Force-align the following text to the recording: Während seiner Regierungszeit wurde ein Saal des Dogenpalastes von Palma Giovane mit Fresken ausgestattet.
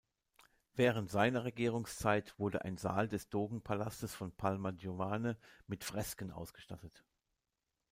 Während 0.73 1.11
seiner 1.11 1.43
Regierungszeit 1.45 2.33
wurde 2.39 2.63
ein 2.65 2.75
Saal 2.79 3.07
des 3.07 3.29
Dogenpalastes 3.29 4.15
von 4.15 4.31
Palma 4.35 4.71
Giovane 4.71 5.37
mit 5.67 5.83
Fresken 5.83 6.31
ausgestattet. 6.31 7.03